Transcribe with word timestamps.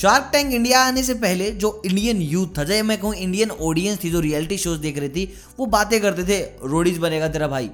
Shark 0.00 0.28
tank 0.32 0.52
India 0.54 0.82
आने 0.82 1.02
से 1.02 1.14
पहले 1.14 1.50
जो 1.52 1.82
इंडियन 1.86 2.20
यूथ 2.22 2.46
था, 2.58 2.64
जैसे 2.64 2.82
मैं 2.82 2.96
कहूँ 2.98 3.14
इंडियन 3.14 3.50
ऑडियंस 3.50 3.98
थी, 4.04 4.10
जो 4.10 4.20
रियलिटी 4.20 4.56
शोज़ 4.58 4.78
देख 4.80 4.98
रही 4.98 5.08
थी, 5.08 5.24
वो 5.58 5.66
बातें 5.66 6.00
करते 6.00 6.24
थे 6.24 6.38
रोडीज 6.64 6.98
बनेगा 6.98 7.28
तेरा 7.28 7.48
भाई। 7.48 7.70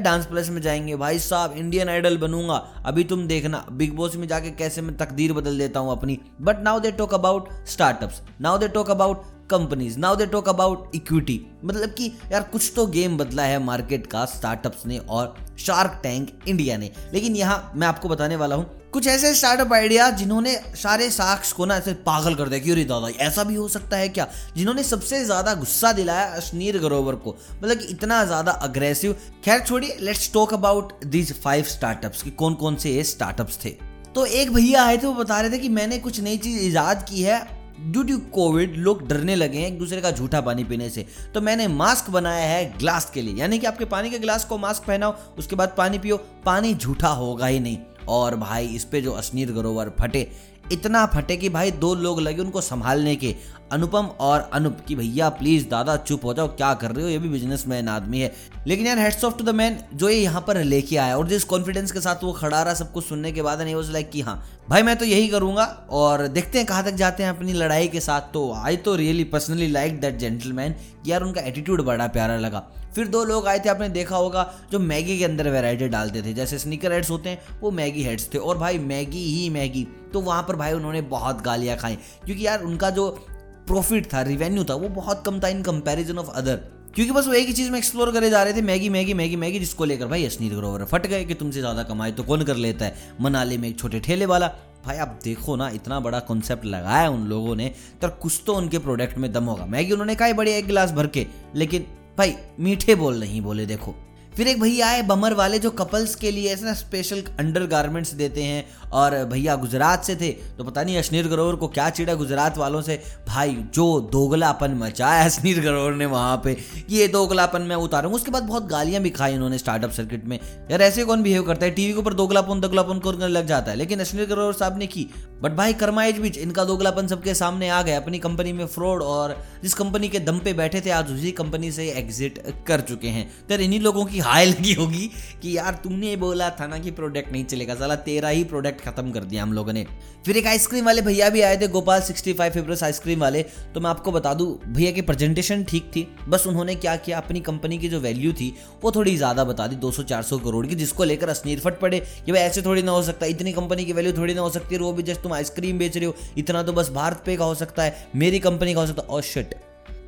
डांस 0.00 0.26
प्लस 0.26 0.48
में 0.48 0.60
जाएँगे, 0.62 0.96
भाई 0.96 1.18
साहब 1.18 1.54
इंडियन 1.56 1.88
आइडल 1.88 2.18
बनूँगा। 2.18 2.56
अभी 2.86 3.04
तुम 3.04 3.26
देखना 3.26 3.64
बिग 3.72 3.94
बॉस 3.94 4.16
में 4.16 4.28
जाके 4.28 4.50
कैसे 4.50 4.82
मैं 4.82 4.96
तकदीर 4.96 5.32
बदल 5.32 5.58
देता 5.58 5.80
हूँ 5.80 5.92
अपनी। 5.92 6.18
But 6.40 6.62
now 6.62 6.80
they 6.80 6.90
talk 6.92 7.14
about 7.14 7.48
startups 7.66 8.20
now 8.40 8.58
they 8.58 8.68
talk 8.68 8.90
about 8.90 9.24
companies 9.50 9.98
now 9.98 10.16
they 10.16 10.26
talk 10.28 10.48
about 10.48 10.94
equity 10.94 11.40
मतलब 11.64 11.90
कि 11.90 12.12
यार 12.32 12.42
कुछ 12.52 12.72
तो 12.76 12.86
गेम 12.88 13.16
बदला 13.18 13.42
है 13.42 13.58
मार्केट 13.64 14.06
का 14.06 14.24
स्टार्टअप्स 14.26 14.86
ने 14.86 14.98
और 14.98 15.34
शार्क 15.60 16.00
टैंक 16.02 16.28
इंडिया 16.48 16.76
ने। 16.76 16.90
लेकिन 17.14 17.36
यहाँ 17.36 17.72
मैं 17.76 17.86
आपको 17.88 18.08
बताने 18.08 18.36
वाला 18.36 18.56
हूँ, 18.56 18.64
कुछ 18.92 19.06
ऐसे 19.06 19.34
स्टार्टअप 19.34 19.72
आइडिया 19.72 20.08
जिन्होंने 20.12 20.54
सारे 20.76 21.08
साक्ष 21.10 21.52
को 21.52 21.64
ना 21.66 21.76
ऐसे 21.76 21.92
पागल 22.06 22.34
कर 22.34 22.48
दिया 22.48 22.60
क्यों 22.60 22.86
दादा, 22.88 23.08
ऐसा 23.20 23.44
भी 23.44 23.54
हो 23.54 23.66
सकता 23.68 23.96
है 23.96 24.08
क्या? 24.08 24.26
जिन्होंने 24.56 24.82
सबसे 24.84 25.24
ज़्यादा 25.24 25.54
गुस्सा 25.54 25.92
दिलाया 25.92 26.24
अश्नीर 26.36 26.78
ग्रोवर 26.78 27.14
को। 27.16 27.36
मतलब 27.54 27.78
कि 27.78 27.86
इतना 27.86 28.24
ज़्यादा 28.24 28.52
अग्रेसिव 28.62 29.16
खैर 29.44 29.60
छोड़िए 29.60 29.96
let's 30.00 30.32
talk 30.32 30.54
about 30.54 31.04
these 31.06 31.32
five 31.42 31.64
startups 31.66 32.22
कि 32.22 32.30
कौन 32.32 32.54
कौन 32.54 32.76
से 32.76 32.90
ये 32.90 33.04
स्टार्टअप्स 33.04 33.64
थे। 33.64 33.76
तो 34.14 34.24
एक 34.26 34.52
भैया 34.52 34.84
आए 34.84 34.96
थे, 34.96 35.06
वो 35.06 35.12
बता 35.14 35.40
रहे 35.40 35.50
थे 35.50 35.58
कि 35.58 35.68
मैंने 35.70 35.98
कुछ 35.98 36.20
नई 36.20 36.36
चीज़ 36.38 36.60
ईजाद 36.60 37.06
की 37.10 37.22
है। 37.22 37.38
ड्यू 37.80 38.02
टू 38.02 38.18
कोविड 38.18 38.76
लोग 38.76 39.08
डरने 39.08 39.34
लगे 39.36 39.58
हैं 39.58 39.66
एक 39.66 39.78
दूसरे 39.78 40.00
का 40.00 40.10
झूठा 40.10 40.40
पानी 40.40 40.64
पीने 40.64 40.90
से। 40.90 41.06
तो 41.34 41.40
मैंने 41.40 41.68
मास्क 41.68 42.10
बनाया 42.10 42.46
है 42.46 42.78
ग्लास 42.78 43.10
के 43.10 43.22
लिए। 43.22 43.34
यानी 43.34 43.58
कि 43.58 43.66
आपके 43.66 43.84
पानी 43.84 44.10
के 44.10 44.18
ग्लास 44.18 44.44
को 44.44 44.58
मास्क 44.58 44.82
पहनाओ, 44.82 45.16
उसके 45.38 45.56
बाद 45.56 45.74
पानी 45.78 45.98
पियो। 45.98 46.16
पानी 46.16 46.74
झूठा 46.74 47.08
होगा 47.08 47.46
ही 47.46 47.60
नहीं। 47.60 47.78
और 48.08 48.36
भाई, 48.36 48.66
इस 48.66 48.84
पे 48.84 49.00
जो 49.00 49.12
अश्नीर 49.12 49.52
गरोवर 49.52 49.92
फटे, 50.00 50.30
इतना 50.72 51.06
फटे 51.06 51.36
कि 51.36 51.48
भाई 51.48 51.70
दो 51.70 51.94
लोग 51.94 52.20
लगे 52.20 52.42
उनको 52.42 52.60
संभालने 52.60 53.16
के। 53.16 53.36
अनुपम 53.72 54.06
और 54.20 54.50
अनुप 54.52 54.78
की, 54.88 54.94
भैया 54.94 55.28
प्लीज़ 55.28 55.68
दादा, 55.68 55.96
चुप 55.96 56.24
हो 56.24 56.34
जाओ, 56.34 56.48
क्या 56.48 56.74
कर 56.74 56.92
रहे 56.92 57.04
हो? 57.04 57.10
ये 57.10 57.18
भी 57.18 57.28
बिजनेसमैन 57.28 57.88
आदमी 57.88 58.20
है। 58.20 58.32
लेकिन 58.66 58.86
यार 58.86 58.98
hats 58.98 59.24
off 59.24 59.36
to 59.38 59.44
the 59.44 59.48
man 59.48 59.78
जो 59.94 60.08
ये 60.08 60.16
यहाँ 60.16 60.44
पर 60.46 60.62
लेके 60.64 60.96
आया 60.96 61.16
और 61.16 61.28
जिस 61.28 61.44
कॉन्फिडेंस 61.44 61.92
के 61.92 62.00
साथ 62.00 62.24
वो 62.24 62.32
खड़ा 62.32 62.62
रहा, 62.62 62.74
सब 62.74 62.92
कुछ 62.92 63.04
सुनने 63.04 63.32
के 63.32 63.42
बाद 63.42 63.62
नहीं 63.62 63.74
लाइक 63.74 64.10
कि 64.10 64.20
हाँ 64.20 64.44
भाई, 64.70 64.82
मैं 64.82 64.96
तो 64.96 65.04
यही 65.04 65.28
करूँगा 65.28 65.86
और 65.90 66.26
देखते 66.28 66.58
हैं 66.58 66.66
कहाँ 66.66 66.84
तक 66.84 66.90
जाते 66.90 67.22
हैं 67.22 67.30
अपनी 67.30 67.52
लड़ाई 67.52 67.88
के 67.88 68.00
साथ। 68.00 68.20
तो 68.20 68.52
आई 68.54 68.76
तो 68.76 68.94
really 68.96 69.24
personally 69.24 69.66
like 69.66 70.00
that 70.00 70.16
gentleman 70.16 70.74
यार, 71.06 71.22
उनका 71.22 71.40
एटीट्यूड 71.40 71.82
बड़ा 71.82 72.06
प्यारा 72.06 72.36
लगा। 72.36 72.62
फिर 72.94 73.06
दो 73.06 73.24
लोग 73.24 73.46
आए 73.46 73.58
थे, 73.58 73.68
आपने 73.68 73.88
देखा 73.88 74.16
होगा, 74.16 74.54
जो 74.72 74.78
मैगी 74.78 75.18
के 75.18 75.24
अंदर 75.24 75.48
वेराइटी 75.48 75.88
डालते 75.88 76.22
थे। 76.22 76.32
जैसे 76.32 76.58
स्निकर 76.58 76.92
हेड्स 76.92 77.10
होते 77.10 77.28
हैं, 77.28 77.60
वो 77.60 77.70
मैगी 77.70 78.02
हेड्स 78.02 78.28
थे 78.34 78.38
और 78.38 78.58
भाई, 78.58 78.78
मैगी 78.78 79.24
ही 79.24 79.50
मैगी। 79.50 79.86
तो 80.12 80.20
वहाँ 80.20 80.42
पर 80.42 80.56
भाई, 80.56 80.72
उन्होंने 80.72 81.00
बहुत 81.00 81.42
गालियाँ 81.42 81.76
खाई। 81.76 81.94
क्योंकि 81.94 82.46
यार, 82.46 82.62
उनका 82.62 82.90
जो 82.90 83.26
प्रॉफिट 83.70 84.12
था 84.12 84.22
रिवेन्यू 84.24 84.64
था, 84.64 84.74
वो 84.74 84.88
बहुत 84.90 85.22
कम 85.26 85.40
था 85.40 85.48
इन 85.48 85.62
कंपैरिजन 85.62 86.18
ऑफ़ 86.18 86.30
अदर 86.32 86.56
क्योंकि 86.94 87.12
बस 87.12 87.26
वो 87.26 87.32
एक 87.32 87.46
ही 87.46 87.52
चीज़ 87.52 87.70
में 87.70 87.76
एक्सप्लोर 87.78 88.10
करे 88.12 88.30
जा 88.30 88.42
रहे 88.42 88.52
थे, 88.52 88.62
मैगी 88.62 88.88
मैगी 88.88 89.14
मैगी 89.14 89.36
मैगी, 89.36 89.58
जिसको 89.58 89.84
लेकर 89.84 90.06
भाई 90.06 90.24
अश्नीत 90.26 90.52
ग्रोवर 90.52 90.84
फट 90.84 91.06
गए 91.06 91.24
कि 91.24 91.34
तुमसे 91.34 91.60
ज़्यादा 91.60 91.82
कमाए 91.82 92.12
तो 92.12 92.22
कौन 92.22 92.42
कर 92.44 92.56
लेता 92.56 92.84
है? 92.84 93.14
मनाली 93.20 93.58
में 93.58 93.68
एक 93.68 93.78
छोटे 93.78 94.00
ठेले 94.00 94.26
वाला। 94.26 94.48
भाई 94.86 94.96
आप 94.96 95.18
देखो 95.24 95.56
ना, 95.56 95.68
इतना 95.68 96.00
बड़ा 96.00 96.18
कॉन्सेप्ट 96.20 96.64
लगाया 96.64 97.08
उन 97.10 97.26
लोगों 97.26 97.56
ने 97.56 97.72
तो 98.02 98.08
कुछ 98.22 98.40
तो 98.46 98.54
उनके 98.54 98.78
प्रोडक्ट 98.78 99.18
में 99.18 99.32
दम 99.32 99.44
होगा। 99.44 99.66
मैगी 99.66 99.92
उन्होंने 99.92 100.14
कहा 100.14 100.32
बड़ी 100.32 100.50
एक 100.50 100.66
गिलास 100.66 100.92
भर 100.92 101.06
के। 101.06 101.26
लेकिन 101.54 101.86
भाई 102.18 102.34
मीठे 102.60 102.94
बोल 102.94 103.20
नहीं 103.20 103.40
बोले, 103.40 103.66
देखो। 103.66 103.94
फिर 104.36 104.48
एक 104.48 104.60
भैया 104.60 104.88
आए 104.88 105.02
बमर 105.02 105.34
वाले 105.34 105.58
जो 105.58 105.70
कपल्स 105.70 106.14
के 106.14 106.30
लिए 106.30 106.52
ऐसे 106.52 106.64
ना 106.64 106.72
स्पेशल 106.74 107.22
अंडर 107.38 107.64
गारमेंट्स 107.66 108.12
देते 108.14 108.42
हैं 108.42 108.64
और 108.92 109.14
भैया 109.24 109.54
गुजरात 109.56 110.04
से 110.04 110.14
थे 110.16 110.30
तो 110.58 110.64
पता 110.64 110.82
नहीं 110.82 110.98
अश्नीर 110.98 111.28
गरोवर 111.28 111.54
को 111.54 111.68
क्या 111.68 111.88
चिड़ा 111.90 112.14
गुजरात 112.14 112.58
वालों 112.58 112.82
से, 112.82 113.00
भाई, 113.28 113.54
जो 113.74 114.00
दोगलापन 114.12 114.74
मचाया 114.74 115.24
अश्नीर 115.24 115.60
गरोवर 115.60 115.92
ने 115.92 116.06
वहाँ 116.06 116.40
पे, 116.44 116.56
ये 116.90 117.08
दोगलापन 117.08 117.62
मैं 117.62 117.76
उतारूँगा। 117.76 118.16
उसके 118.16 118.30
बाद 118.30 118.42
बहुत 118.42 118.66
गालियाँ 118.66 119.02
भी 119.02 119.10
खाई 119.10 119.34
उन्होंने 119.34 119.58
स्टार्टअप 119.58 119.90
सर्किट 119.90 120.24
में। 120.24 120.38
यार 120.70 120.82
ऐसे 120.82 121.04
कौन 121.04 121.22
बिहेव 121.22 121.42
करता 121.42 121.66
है? 121.66 121.70
टीवी 121.70 121.92
के 121.92 121.98
ऊपर 121.98 122.14
दोगलापन 122.14 122.60
दोगलापन 122.60 122.98
करने 122.98 123.28
लग 123.28 123.46
जाता 123.46 123.70
है, 123.70 123.76
लेकिन 123.76 124.00
अश्नीर 124.00 124.26
गरोवर 124.26 124.52
साहब 124.52 124.78
ने 124.78 124.86
की 124.86 125.08
बट 125.42 125.52
भाई 125.52 125.72
कर्माइज 125.72 126.18
बीच 126.18 126.38
इनका 126.38 126.64
दोगलापन 126.64 127.06
सबके 127.06 127.34
सामने 127.34 127.68
आ 127.68 127.80
गया 127.82 128.00
अपनी 128.00 128.18
कंपनी 128.18 128.52
में 128.52 128.66
फ्रॉड 128.66 129.02
और 129.02 129.36
जिस 129.62 129.74
कंपनी 129.74 130.08
के 130.08 130.18
दम 130.20 130.38
पे 130.38 130.52
बैठे 130.52 130.80
थे 130.80 130.90
आज 130.90 131.12
उसी 131.12 131.30
कंपनी 131.32 131.70
से 131.72 131.88
एग्जिट 131.90 132.38
कर 132.66 132.80
चुके 132.80 133.08
हैं 133.08 133.26
तो 133.48 133.54
इन्हीं 133.56 133.80
लोगों 133.80 134.04
की 134.04 134.18
हाई 134.20 134.46
लगी 134.46 134.74
होगी 134.74 135.10
कि 135.42 135.56
यार 135.56 135.80
तुमने 135.84 136.14
बोला 136.16 136.48
था 136.60 136.66
ना 136.66 136.78
कि 136.78 136.90
प्रोडक्ट 136.90 137.32
नहीं 137.32 137.44
चलेगा 137.44 137.74
साला 137.74 137.96
तेरा 138.08 138.28
ही 138.28 138.44
प्रोडक्ट 138.44 138.80
खत्म 138.80 139.10
कर 139.10 139.24
दिया 139.24 139.42
हम 139.42 139.52
लोगों 139.52 139.72
ने 139.72 139.86
फिर 140.26 140.36
एक 140.36 140.46
आइसक्रीम 140.46 140.84
वाले 140.84 141.02
भैया 141.02 141.28
भी 141.28 141.40
आए 141.40 141.56
थे 141.56 141.68
गोपाल 141.68 142.00
65 142.02 142.50
फेवरेट 142.50 142.82
आइसक्रीम 142.82 143.20
वाले 143.20 143.42
तो 143.74 143.80
मैं 143.80 143.90
आपको 143.90 144.12
बता 144.12 144.32
दूँ 144.34 144.48
भैया 144.68 144.90
की 144.92 145.02
प्रेजेंटेशन 145.02 145.64
ठीक 145.64 145.90
थी 145.96 146.06
बस 146.28 146.46
उन्होंने 146.46 146.74
क्या 146.76 146.96
किया 146.98 147.18
अपनी 147.18 147.40
कंपनी 147.40 147.78
की 147.78 147.88
जो 147.88 148.00
वैल्यू 148.00 148.32
थी 148.32 148.52
वो 148.82 148.92
थोड़ी 148.92 149.16
ज़्यादा 149.16 149.44
बता 149.44 149.66
दी 149.66 149.76
200-400 149.84 150.40
करोड़ 150.44 150.66
की 150.66 150.74
जिसको 150.74 151.04
लेकर 151.04 151.28
असनीर 151.28 151.60
फट 151.60 151.80
पड़े 151.80 152.00
कि 152.26 152.32
भाई 152.32 152.40
ऐसे 152.40 152.62
थोड़ी 152.62 152.82
ना 152.82 152.92
हो 152.92 153.02
सकता 153.02 153.26
इतनी 153.28 153.52
कंपनी 153.52 153.84
की 153.84 153.92
वैल्यू 153.92 154.12
थोड़ी 154.12 154.34
ना 154.34 154.40
हो 154.40 154.50
सकती 154.50 154.74
है 154.74 154.80
वो 154.80 154.92
भी 154.92 155.02
जस्ट 155.02 155.26
तुम 155.30 155.36
आइसक्रीम 155.36 155.78
बेच 155.78 155.96
रहे 155.96 156.06
हो 156.06 156.14
इतना 156.38 156.62
तो 156.62 156.72
बस 156.72 156.90
भारत 156.90 157.22
पे 157.26 157.36
का 157.36 157.44
हो 157.44 157.54
सकता 157.54 157.82
है 157.82 158.06
मेरी 158.16 158.38
कंपनी 158.40 158.74
का 158.74 158.80
हो 158.80 158.86
सकता 158.86 159.02
है। 159.02 159.08
और 159.08 159.22
शिट 159.22 159.54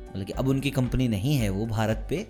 मतलब 0.09 0.25
कि 0.25 0.33
अब 0.33 0.47
उनकी 0.47 0.71
कंपनी 0.71 1.07
नहीं 1.07 1.35
है 1.35 1.49
वो 1.49 1.65
भारत 1.65 2.05
पे 2.09 2.25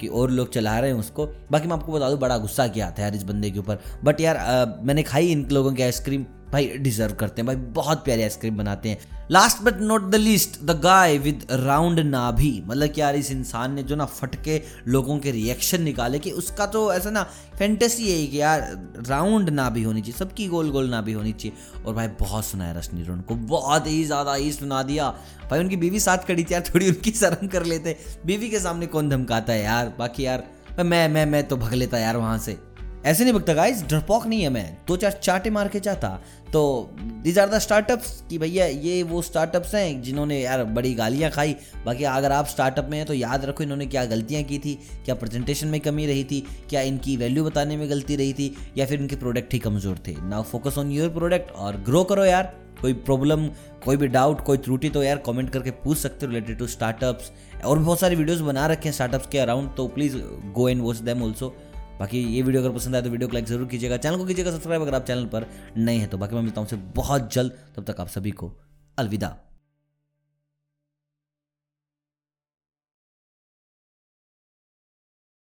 कि 0.00 0.06
और 0.08 0.30
लोग 0.30 0.52
चला 0.52 0.78
रहे 0.78 0.90
हैं 0.90 0.98
उसको। 0.98 1.26
बाकी 1.50 1.68
मैं 1.68 1.76
आपको 1.76 1.92
बता 1.92 2.08
दूँ 2.10 2.18
बड़ा 2.18 2.38
गुस्सा 2.38 2.66
किया 2.68 2.90
था 2.90 3.02
यार 3.02 3.14
इस 3.14 3.22
बंदे 3.22 3.50
के 3.50 3.58
ऊपर। 3.58 3.78
बट 4.04 4.20
यार 4.20 4.36
आ, 4.36 4.64
मैंने 4.82 5.02
खाई 5.02 5.30
इन 5.32 5.46
लोगों 5.52 5.72
की 5.72 5.82
आइसक्रीम। 5.82 6.24
भाई 6.52 6.66
डिजर्व 6.78 7.14
करते 7.14 7.42
हैं। 7.42 7.46
भाई, 7.46 7.56
बहुत 7.56 8.04
प्यारी 8.04 8.22
आइसक्रीम 8.22 8.56
बनाते 8.56 8.88
हैं। 8.88 8.98
Last 9.30 9.62
but 9.62 9.80
not 9.80 10.10
the 10.10 10.14
least 10.14 10.60
the 10.62 10.78
guy 10.80 11.16
with 11.18 11.46
round 11.50 12.00
नाभि। 12.00 12.62
मतलब 12.66 12.88
कि 12.88 13.00
यार, 13.00 13.16
इस 13.16 13.30
इंसान 13.30 13.74
ने 13.74 13.82
जो 13.82 13.96
ना 13.96 14.04
फटके 14.04 14.60
लोगों 14.88 15.18
के 15.18 15.30
रिएक्शन 15.30 15.82
निकाले 15.82 16.18
कि 16.18 16.30
उसका 16.32 16.66
तो 16.66 16.92
ऐसा 16.92 17.10
ना 17.10 17.22
फैंटेसी 17.58 18.10
है 18.12 18.26
कि 18.26 18.40
यार 18.40 18.60
राउंड 19.08 19.50
नाभि 19.50 19.82
होनी 19.82 20.00
चाहिए। 20.00 20.18
सबकी 20.18 20.46
गोल 20.46 20.70
गोल 20.70 20.88
नाभि 20.88 21.12
होनी 21.12 21.32
चाहिए। 21.32 21.82
और 21.84 21.94
भाई, 21.94 22.08
बहुत 22.20 22.44
सुनाया 22.44 22.72
रश्मि 22.72 23.06
उनको 23.08 23.34
बहुत 23.34 23.86
ही 23.86 24.04
ज़्यादा 24.04 24.34
ही 24.34 24.52
सुना 24.52 24.82
दिया। 24.82 25.08
भाई, 25.50 25.60
उनकी 25.60 25.76
बीवी 25.76 26.00
साथ 26.00 26.18
खड़ी 26.18 26.44
थी 26.44 26.54
यार, 26.54 26.64
थोड़ी 26.74 26.88
उनकी 26.88 27.10
शर्म 27.12 27.46
कर 27.46 27.64
लेते 27.64 27.96
बीवी 28.26 28.50
के 28.50 28.60
सामने 28.60 28.86
कौन 28.86 29.08
धमकाता 29.08 29.52
है 29.52 29.62
यार? 29.62 29.92
बाकी 29.98 30.26
यार, 30.26 30.44
मैं 30.80 31.08
मैं 31.08 31.24
मैं 31.26 31.46
तो 31.48 31.56
भग 31.56 31.72
लेता 31.74 31.98
यार 31.98 32.16
वहाँ 32.16 32.38
से। 32.38 32.58
ऐसे 33.04 33.24
नहीं 33.24 33.34
बकता 33.34 33.54
गाइस 33.54 33.82
डरपोक 33.90 34.26
नहीं 34.26 34.42
है 34.42 34.48
मैं। 34.48 34.76
दो 34.88 34.96
चार 34.96 35.12
चाटे 35.12 35.50
मार 35.50 35.68
के 35.68 35.80
चाहता 35.80 36.08
तो 36.52 36.60
दीज 37.22 37.38
आर 37.38 37.48
द 37.48 37.58
स्टार्टअप्स 37.58 38.22
कि 38.30 38.38
भैया, 38.38 38.66
ये 38.66 39.02
वो 39.02 39.22
स्टार्टअप्स 39.22 39.74
हैं 39.74 40.02
जिन्होंने 40.02 40.40
यार 40.40 40.64
बड़ी 40.66 40.92
गालियाँ 40.94 41.30
खाई। 41.30 41.56
बाकी 41.86 42.04
अगर 42.06 42.32
आप 42.32 42.46
स्टार्टअप 42.46 42.88
में 42.90 42.96
हैं 42.98 43.06
तो 43.06 43.14
याद 43.14 43.44
रखो 43.44 43.62
इन्होंने 43.62 43.86
क्या 43.86 44.04
गलतियाँ 44.06 44.42
की 44.42 44.58
थी, 44.58 44.78
क्या 45.04 45.14
प्रेजेंटेशन 45.14 45.68
में 45.68 45.80
कमी 45.80 46.06
रही 46.06 46.24
थी, 46.24 46.40
क्या 46.70 46.80
इनकी 46.82 47.16
वैल्यू 47.16 47.44
बताने 47.44 47.76
में 47.76 47.88
गलती 47.90 48.16
रही 48.16 48.32
थी, 48.32 48.54
या 48.76 48.86
फिर 48.86 49.00
इनके 49.00 49.16
प्रोडक्ट 49.16 49.52
ही 49.52 49.58
कमज़ोर 49.58 49.98
थे। 50.08 50.16
Now 50.20 50.42
focus 50.42 50.78
on 50.78 50.90
your 50.92 51.08
product 51.10 51.50
और 51.52 51.76
ग्रो 51.82 52.04
करो 52.04 52.24
यार। 52.24 52.54
कोई 52.80 52.92
प्रॉब्लम 53.00 53.46
कोई 53.84 53.96
भी 53.96 54.06
डाउट 54.08 54.40
कोई 54.44 54.58
त्रुटि 54.58 54.88
तो 54.90 55.02
यार 55.02 55.16
कमेंट 55.26 55.50
करके 55.50 55.70
पूछ 55.82 55.98
सकते 55.98 56.26
हो 56.26 56.32
रिलेटेड 56.32 56.58
टू 56.58 56.66
स्टार्टअप्स 56.68 57.30
और 57.64 57.78
भी 57.78 57.84
बहुत 57.84 58.00
सारी 58.00 58.16
वीडियोस 58.16 58.40
बना 58.42 58.66
रखे 58.66 58.88
हैं 58.88 58.94
स्टार्टअप्स 58.94 59.26
के 59.32 59.38
अराउंड 59.38 59.74
तो 59.76 59.86
please 59.88 60.16
go 60.54 60.68
and 60.68 60.82
watch 60.82 60.96
them 60.98 61.22
also 61.22 61.54
बाकी 62.02 62.20
ये 62.26 62.42
वीडियो 62.42 62.62
अगर 62.62 62.74
पसंद 62.74 62.96
आए 62.96 63.02
तो 63.02 63.10
वीडियो 63.10 63.28
को 63.28 63.32
लाइक 63.32 63.46
ज़रूर 63.46 63.66
कीजिएगा। 63.68 63.96
चैनल 63.98 64.16
को 64.16 64.24
कीजिएगा 64.26 64.50
सब्सक्राइब 64.50 64.82
अगर 64.82 64.94
आप 64.94 65.06
चैनल 65.06 65.26
पर 65.26 65.46
नए 65.78 65.96
हैं 65.96 66.08
तो 66.10 66.18
बाकी 66.18 66.34
मैं 66.34 66.42
मिलता 66.42 66.60
हूँ 66.60 66.92
बहुत 66.96 67.32
जल्द। 67.34 67.58
तब 67.76 67.84
तक 67.84 68.00
आप 68.00 68.08
सभी 68.10 68.30
को 68.32 68.52
अलविदा। 68.98 69.36